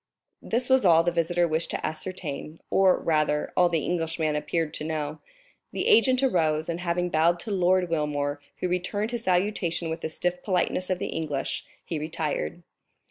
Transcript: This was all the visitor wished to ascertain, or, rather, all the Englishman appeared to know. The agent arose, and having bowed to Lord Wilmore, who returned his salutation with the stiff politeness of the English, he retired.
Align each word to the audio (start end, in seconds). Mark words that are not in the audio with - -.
This 0.41 0.67
was 0.67 0.83
all 0.83 1.03
the 1.03 1.11
visitor 1.11 1.47
wished 1.47 1.69
to 1.69 1.85
ascertain, 1.85 2.59
or, 2.71 2.99
rather, 2.99 3.53
all 3.55 3.69
the 3.69 3.85
Englishman 3.85 4.35
appeared 4.35 4.73
to 4.73 4.83
know. 4.83 5.19
The 5.73 5.87
agent 5.87 6.23
arose, 6.23 6.67
and 6.69 6.79
having 6.79 7.11
bowed 7.11 7.39
to 7.41 7.51
Lord 7.51 7.87
Wilmore, 7.87 8.41
who 8.61 8.67
returned 8.67 9.11
his 9.11 9.25
salutation 9.25 9.91
with 9.91 10.01
the 10.01 10.09
stiff 10.09 10.41
politeness 10.41 10.89
of 10.89 10.97
the 10.97 11.09
English, 11.09 11.67
he 11.85 11.99
retired. 11.99 12.63